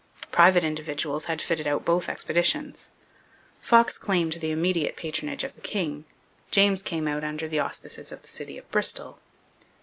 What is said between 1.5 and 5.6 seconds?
out both expeditions. Fox claimed the immediate patronage of